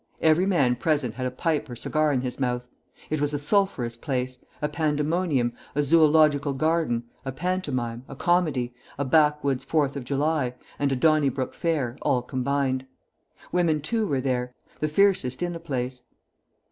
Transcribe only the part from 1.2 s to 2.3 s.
a pipe or cigar in